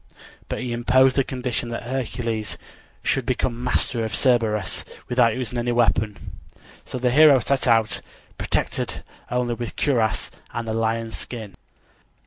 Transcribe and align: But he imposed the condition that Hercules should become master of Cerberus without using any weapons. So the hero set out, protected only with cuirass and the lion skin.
But 0.49 0.61
he 0.61 0.73
imposed 0.73 1.15
the 1.15 1.23
condition 1.23 1.69
that 1.69 1.83
Hercules 1.83 2.57
should 3.03 3.23
become 3.23 3.63
master 3.63 4.03
of 4.03 4.15
Cerberus 4.15 4.83
without 5.07 5.35
using 5.35 5.59
any 5.59 5.71
weapons. 5.71 6.17
So 6.85 6.97
the 6.97 7.11
hero 7.11 7.37
set 7.39 7.67
out, 7.67 8.01
protected 8.35 9.03
only 9.29 9.53
with 9.53 9.75
cuirass 9.75 10.31
and 10.55 10.67
the 10.67 10.73
lion 10.73 11.11
skin. 11.11 11.53